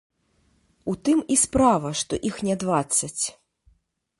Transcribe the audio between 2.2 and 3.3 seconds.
іх не дваццаць.